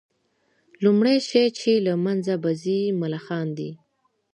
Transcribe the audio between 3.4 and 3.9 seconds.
دي